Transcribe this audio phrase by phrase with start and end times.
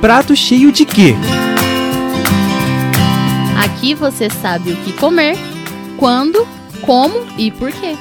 [0.00, 1.14] prato cheio de quê?
[3.62, 5.36] Aqui você sabe o que comer,
[5.98, 6.46] quando,
[6.80, 7.96] como e por quê.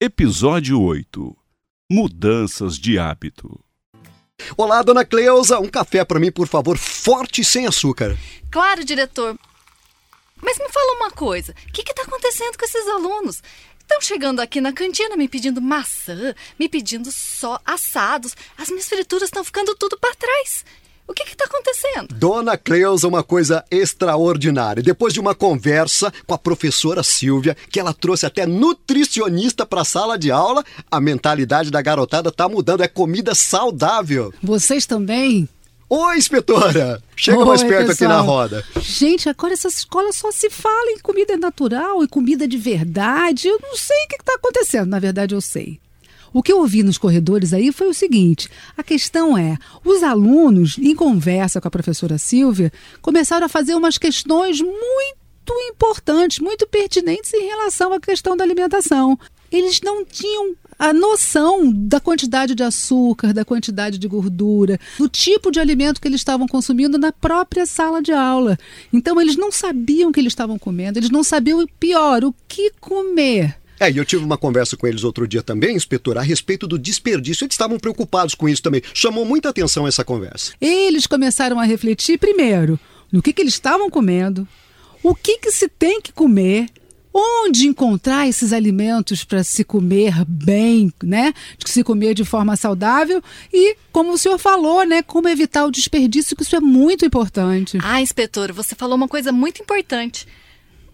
[0.00, 1.36] Episódio 8
[1.90, 3.60] Mudanças de hábito.
[4.56, 8.16] Olá, dona Cleusa, um café para mim, por favor, forte e sem açúcar.
[8.50, 9.36] Claro, diretor.
[10.40, 13.42] Mas me fala uma coisa: o que está acontecendo com esses alunos?
[13.84, 18.34] Estão chegando aqui na cantina me pedindo maçã, me pedindo só assados.
[18.56, 20.64] As minhas frituras estão ficando tudo para trás.
[21.06, 22.14] O que está acontecendo?
[22.14, 24.82] Dona Cleusa, uma coisa extraordinária.
[24.82, 29.84] Depois de uma conversa com a professora Silvia, que ela trouxe até nutricionista para a
[29.84, 32.82] sala de aula, a mentalidade da garotada tá mudando.
[32.82, 34.32] É comida saudável.
[34.42, 35.46] Vocês também?
[35.96, 37.00] Oi, inspetora!
[37.14, 38.10] Chega Oi, mais perto pessoal.
[38.10, 38.64] aqui na roda.
[38.80, 43.46] Gente, agora essas escolas só se fala em comida natural e comida de verdade.
[43.46, 44.88] Eu não sei o que está acontecendo.
[44.88, 45.78] Na verdade, eu sei.
[46.32, 50.76] O que eu ouvi nos corredores aí foi o seguinte: a questão é, os alunos,
[50.78, 55.14] em conversa com a professora Silvia, começaram a fazer umas questões muito
[55.68, 59.16] importantes, muito pertinentes em relação à questão da alimentação.
[59.54, 65.52] Eles não tinham a noção da quantidade de açúcar, da quantidade de gordura, do tipo
[65.52, 68.58] de alimento que eles estavam consumindo na própria sala de aula.
[68.92, 72.72] Então, eles não sabiam o que eles estavam comendo, eles não sabiam, pior, o que
[72.80, 73.56] comer.
[73.78, 76.78] É, e eu tive uma conversa com eles outro dia também, inspetor, a respeito do
[76.78, 77.44] desperdício.
[77.44, 78.82] Eles estavam preocupados com isso também.
[78.92, 80.52] Chamou muita atenção essa conversa.
[80.60, 82.78] Eles começaram a refletir, primeiro,
[83.12, 84.48] no que, que eles estavam comendo,
[85.02, 86.68] o que, que se tem que comer,
[87.14, 91.32] onde encontrar esses alimentos para se comer bem, né?
[91.56, 95.00] De se comer de forma saudável e, como o senhor falou, né?
[95.00, 97.78] Como evitar o desperdício, que isso é muito importante.
[97.80, 100.26] Ah, inspetor, você falou uma coisa muito importante.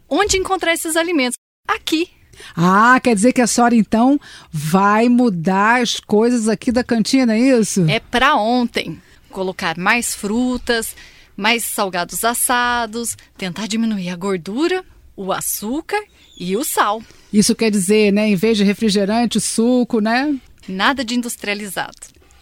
[0.09, 1.37] Onde encontrar esses alimentos?
[1.67, 2.11] Aqui.
[2.55, 7.39] Ah, quer dizer que a senhora então vai mudar as coisas aqui da cantina, é
[7.59, 7.89] isso?
[7.89, 9.01] É para ontem.
[9.31, 10.95] Colocar mais frutas,
[11.37, 14.85] mais salgados assados, tentar diminuir a gordura,
[15.21, 16.03] o açúcar
[16.39, 17.03] e o sal.
[17.31, 20.35] Isso quer dizer, né, em vez de refrigerante, suco, né?
[20.67, 21.95] Nada de industrializado.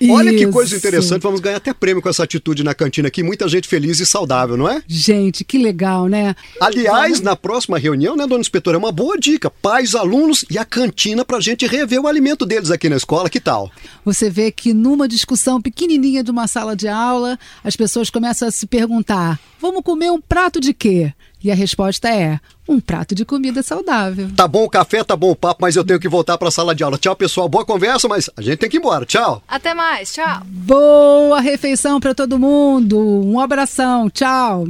[0.09, 3.21] Olha que coisa interessante, vamos ganhar até prêmio com essa atitude na cantina aqui.
[3.21, 4.81] Muita gente feliz e saudável, não é?
[4.87, 6.37] Gente, que legal, né?
[6.61, 9.51] Aliás, na próxima reunião, né, dona inspetora, é uma boa dica.
[9.51, 13.41] Pais, alunos e a cantina pra gente rever o alimento deles aqui na escola, que
[13.41, 13.73] tal?
[14.05, 18.53] Você vê que numa discussão pequenininha de uma sala de aula, as pessoas começam a
[18.53, 21.13] se perguntar: vamos comer um prato de quê?
[21.43, 24.29] E a resposta é: um prato de comida saudável.
[24.35, 26.75] Tá bom o café, tá bom o papo, mas eu tenho que voltar pra sala
[26.75, 26.99] de aula.
[26.99, 27.49] Tchau, pessoal.
[27.49, 29.07] Boa conversa, mas a gente tem que ir embora.
[29.07, 29.43] Tchau.
[29.47, 30.43] Até mais, tchau.
[30.45, 32.99] Boa refeição para todo mundo.
[32.99, 34.11] Um abração.
[34.11, 34.67] Tchau.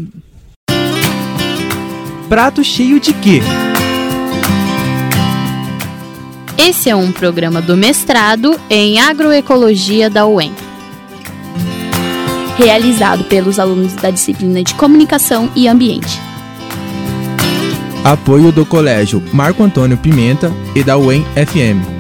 [2.29, 3.41] Prato cheio de quê?
[6.59, 10.68] Esse é um programa do mestrado em agroecologia da UEM.
[12.59, 16.21] Realizado pelos alunos da disciplina de Comunicação e Ambiente.
[18.03, 21.98] Apoio do Colégio Marco Antônio Pimenta e da UEM FM.